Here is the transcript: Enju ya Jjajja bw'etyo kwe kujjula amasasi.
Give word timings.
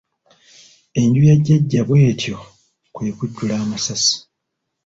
Enju 0.99 1.21
ya 1.29 1.35
Jjajja 1.37 1.81
bw'etyo 1.87 2.37
kwe 2.93 3.07
kujjula 3.17 3.55
amasasi. 3.63 4.15